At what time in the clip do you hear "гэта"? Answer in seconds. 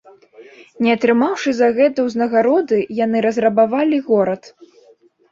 1.77-2.05